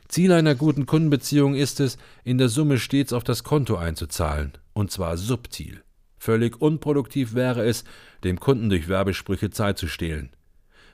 Ziel 0.06 0.33
einer 0.33 0.54
guten 0.54 0.85
Kundenbeziehung 0.85 1.54
ist 1.54 1.80
es, 1.80 1.97
in 2.25 2.37
der 2.37 2.50
Summe 2.50 2.76
stets 2.76 3.14
auf 3.14 3.25
das 3.25 3.42
Konto 3.42 3.76
einzuzahlen, 3.76 4.52
und 4.75 4.90
zwar 4.90 5.16
subtil. 5.16 5.84
Völlig 6.25 6.59
unproduktiv 6.62 7.35
wäre 7.35 7.66
es, 7.66 7.85
dem 8.25 8.40
Kunden 8.40 8.71
durch 8.71 8.88
Werbesprüche 8.88 9.50
Zeit 9.50 9.76
zu 9.76 9.88
stehlen. 9.88 10.31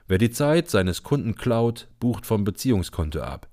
Wer 0.09 0.19
die 0.19 0.33
Zeit 0.33 0.69
seines 0.69 1.05
Kunden 1.05 1.37
klaut, 1.37 1.87
bucht 2.01 2.27
vom 2.27 2.43
Beziehungskonto 2.43 3.21
ab. 3.21 3.49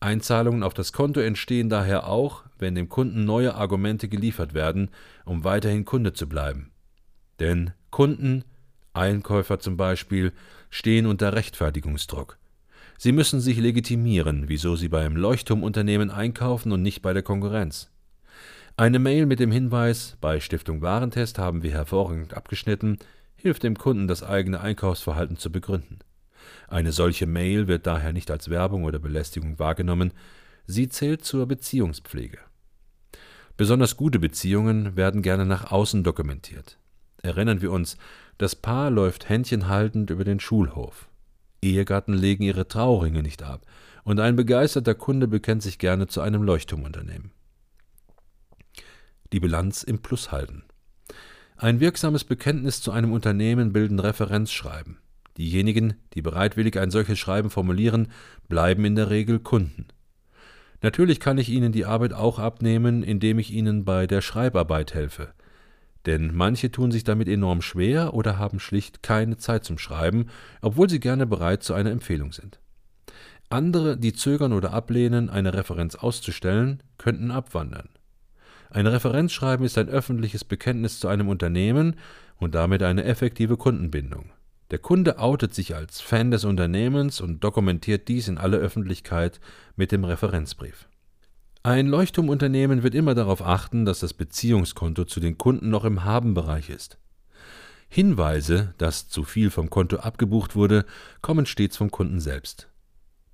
Einzahlungen 0.00 0.64
auf 0.64 0.74
das 0.74 0.92
Konto 0.92 1.20
entstehen 1.20 1.68
daher 1.68 2.08
auch, 2.08 2.42
wenn 2.58 2.74
dem 2.74 2.88
Kunden 2.88 3.24
neue 3.24 3.54
Argumente 3.54 4.08
geliefert 4.08 4.52
werden, 4.52 4.90
um 5.24 5.44
weiterhin 5.44 5.84
Kunde 5.84 6.12
zu 6.12 6.28
bleiben. 6.28 6.72
Denn 7.38 7.70
Kunden, 7.90 8.42
Einkäufer 8.92 9.60
zum 9.60 9.76
Beispiel, 9.76 10.32
stehen 10.70 11.06
unter 11.06 11.34
Rechtfertigungsdruck. 11.34 12.36
Sie 12.98 13.12
müssen 13.12 13.38
sich 13.38 13.58
legitimieren, 13.58 14.48
wieso 14.48 14.74
sie 14.74 14.88
beim 14.88 15.14
Leuchtturmunternehmen 15.14 16.10
einkaufen 16.10 16.72
und 16.72 16.82
nicht 16.82 17.00
bei 17.00 17.12
der 17.12 17.22
Konkurrenz. 17.22 17.92
Eine 18.78 18.98
Mail 18.98 19.24
mit 19.24 19.40
dem 19.40 19.50
Hinweis, 19.50 20.18
bei 20.20 20.38
Stiftung 20.38 20.82
Warentest 20.82 21.38
haben 21.38 21.62
wir 21.62 21.70
hervorragend 21.70 22.34
abgeschnitten, 22.34 22.98
hilft 23.34 23.62
dem 23.62 23.78
Kunden, 23.78 24.06
das 24.06 24.22
eigene 24.22 24.60
Einkaufsverhalten 24.60 25.38
zu 25.38 25.50
begründen. 25.50 26.00
Eine 26.68 26.92
solche 26.92 27.26
Mail 27.26 27.68
wird 27.68 27.86
daher 27.86 28.12
nicht 28.12 28.30
als 28.30 28.50
Werbung 28.50 28.84
oder 28.84 28.98
Belästigung 28.98 29.58
wahrgenommen, 29.58 30.12
sie 30.66 30.90
zählt 30.90 31.24
zur 31.24 31.46
Beziehungspflege. 31.46 32.36
Besonders 33.56 33.96
gute 33.96 34.18
Beziehungen 34.18 34.94
werden 34.94 35.22
gerne 35.22 35.46
nach 35.46 35.72
außen 35.72 36.04
dokumentiert. 36.04 36.76
Erinnern 37.22 37.62
wir 37.62 37.72
uns, 37.72 37.96
das 38.36 38.54
Paar 38.54 38.90
läuft 38.90 39.30
händchenhaltend 39.30 40.10
über 40.10 40.24
den 40.24 40.38
Schulhof. 40.38 41.08
Ehegatten 41.62 42.12
legen 42.12 42.42
ihre 42.42 42.68
Trauringe 42.68 43.22
nicht 43.22 43.42
ab, 43.42 43.64
und 44.04 44.20
ein 44.20 44.36
begeisterter 44.36 44.94
Kunde 44.94 45.28
bekennt 45.28 45.62
sich 45.62 45.78
gerne 45.78 46.08
zu 46.08 46.20
einem 46.20 46.42
Leuchtturmunternehmen. 46.42 47.30
Die 49.32 49.40
Bilanz 49.40 49.82
im 49.82 50.00
Plus 50.00 50.32
halten. 50.32 50.64
Ein 51.56 51.80
wirksames 51.80 52.24
Bekenntnis 52.24 52.82
zu 52.82 52.92
einem 52.92 53.12
Unternehmen 53.12 53.72
bilden 53.72 53.98
Referenzschreiben. 53.98 54.98
Diejenigen, 55.38 55.94
die 56.14 56.22
bereitwillig 56.22 56.78
ein 56.78 56.90
solches 56.90 57.18
Schreiben 57.18 57.50
formulieren, 57.50 58.08
bleiben 58.48 58.84
in 58.84 58.94
der 58.94 59.10
Regel 59.10 59.38
Kunden. 59.38 59.86
Natürlich 60.82 61.20
kann 61.20 61.38
ich 61.38 61.48
Ihnen 61.48 61.72
die 61.72 61.86
Arbeit 61.86 62.12
auch 62.12 62.38
abnehmen, 62.38 63.02
indem 63.02 63.38
ich 63.38 63.50
Ihnen 63.50 63.84
bei 63.84 64.06
der 64.06 64.20
Schreibarbeit 64.20 64.94
helfe. 64.94 65.32
Denn 66.06 66.34
manche 66.34 66.70
tun 66.70 66.92
sich 66.92 67.04
damit 67.04 67.28
enorm 67.28 67.60
schwer 67.60 68.14
oder 68.14 68.38
haben 68.38 68.60
schlicht 68.60 69.02
keine 69.02 69.36
Zeit 69.36 69.64
zum 69.64 69.76
Schreiben, 69.76 70.26
obwohl 70.62 70.88
sie 70.88 71.00
gerne 71.00 71.26
bereit 71.26 71.64
zu 71.64 71.74
einer 71.74 71.90
Empfehlung 71.90 72.32
sind. 72.32 72.60
Andere, 73.48 73.96
die 73.96 74.12
zögern 74.12 74.52
oder 74.52 74.72
ablehnen, 74.72 75.28
eine 75.28 75.54
Referenz 75.54 75.96
auszustellen, 75.96 76.82
könnten 76.98 77.30
abwandern. 77.30 77.88
Ein 78.70 78.86
Referenzschreiben 78.86 79.64
ist 79.64 79.78
ein 79.78 79.88
öffentliches 79.88 80.44
Bekenntnis 80.44 81.00
zu 81.00 81.08
einem 81.08 81.28
Unternehmen 81.28 81.96
und 82.38 82.54
damit 82.54 82.82
eine 82.82 83.04
effektive 83.04 83.56
Kundenbindung. 83.56 84.30
Der 84.70 84.78
Kunde 84.78 85.18
outet 85.18 85.54
sich 85.54 85.76
als 85.76 86.00
Fan 86.00 86.32
des 86.32 86.44
Unternehmens 86.44 87.20
und 87.20 87.44
dokumentiert 87.44 88.08
dies 88.08 88.26
in 88.26 88.36
aller 88.36 88.58
Öffentlichkeit 88.58 89.40
mit 89.76 89.92
dem 89.92 90.04
Referenzbrief. 90.04 90.88
Ein 91.62 91.86
Leuchtturmunternehmen 91.86 92.82
wird 92.82 92.94
immer 92.94 93.14
darauf 93.14 93.42
achten, 93.42 93.84
dass 93.84 94.00
das 94.00 94.14
Beziehungskonto 94.14 95.04
zu 95.04 95.20
den 95.20 95.38
Kunden 95.38 95.70
noch 95.70 95.84
im 95.84 96.04
Habenbereich 96.04 96.70
ist. 96.70 96.98
Hinweise, 97.88 98.74
dass 98.78 99.08
zu 99.08 99.22
viel 99.22 99.50
vom 99.50 99.70
Konto 99.70 99.96
abgebucht 99.98 100.56
wurde, 100.56 100.84
kommen 101.22 101.46
stets 101.46 101.76
vom 101.76 101.90
Kunden 101.90 102.20
selbst. 102.20 102.68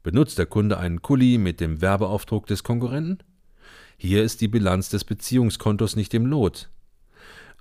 Benutzt 0.02 0.38
der 0.38 0.46
Kunde 0.46 0.78
einen 0.78 1.00
Kuli 1.00 1.38
mit 1.38 1.60
dem 1.60 1.80
Werbeaufdruck 1.80 2.46
des 2.46 2.62
Konkurrenten? 2.62 3.18
Hier 4.04 4.24
ist 4.24 4.40
die 4.40 4.48
Bilanz 4.48 4.88
des 4.88 5.04
Beziehungskontos 5.04 5.94
nicht 5.94 6.12
im 6.12 6.26
Lot. 6.26 6.70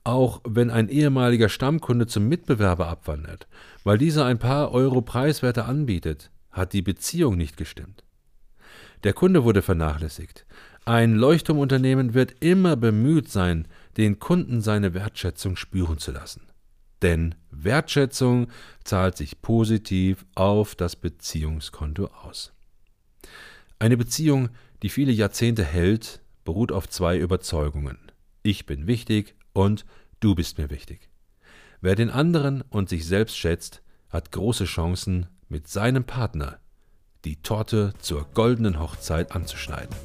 Auch 0.03 0.41
wenn 0.43 0.71
ein 0.71 0.89
ehemaliger 0.89 1.49
Stammkunde 1.49 2.07
zum 2.07 2.27
Mitbewerber 2.27 2.87
abwandert, 2.87 3.47
weil 3.83 3.99
dieser 3.99 4.25
ein 4.25 4.39
paar 4.39 4.71
Euro 4.71 5.03
preiswerter 5.03 5.67
anbietet, 5.67 6.31
hat 6.49 6.73
die 6.73 6.81
Beziehung 6.81 7.37
nicht 7.37 7.57
gestimmt. 7.57 8.03
Der 9.03 9.13
Kunde 9.13 9.43
wurde 9.43 9.61
vernachlässigt. 9.61 10.47
Ein 10.83 11.13
Leuchtturmunternehmen 11.13 12.15
wird 12.15 12.33
immer 12.39 12.75
bemüht 12.75 13.29
sein, 13.29 13.67
den 13.97 14.17
Kunden 14.17 14.61
seine 14.61 14.95
Wertschätzung 14.95 15.55
spüren 15.55 15.99
zu 15.99 16.11
lassen. 16.11 16.41
Denn 17.03 17.35
Wertschätzung 17.51 18.47
zahlt 18.83 19.15
sich 19.15 19.43
positiv 19.43 20.25
auf 20.33 20.73
das 20.73 20.95
Beziehungskonto 20.95 22.07
aus. 22.07 22.51
Eine 23.77 23.95
Beziehung, 23.95 24.49
die 24.81 24.89
viele 24.89 25.11
Jahrzehnte 25.11 25.63
hält, 25.63 26.20
beruht 26.43 26.71
auf 26.71 26.89
zwei 26.89 27.17
Überzeugungen. 27.17 28.11
Ich 28.43 28.65
bin 28.65 28.87
wichtig 28.87 29.35
und 29.53 29.85
du 30.19 30.35
bist 30.35 30.57
mir 30.57 30.69
wichtig. 30.69 31.09
Wer 31.81 31.95
den 31.95 32.09
anderen 32.09 32.61
und 32.61 32.89
sich 32.89 33.05
selbst 33.05 33.37
schätzt, 33.37 33.81
hat 34.09 34.31
große 34.31 34.65
Chancen, 34.65 35.27
mit 35.49 35.67
seinem 35.67 36.05
Partner 36.05 36.59
die 37.25 37.41
Torte 37.41 37.93
zur 37.99 38.25
goldenen 38.33 38.79
Hochzeit 38.79 39.33
anzuschneiden. 39.33 39.95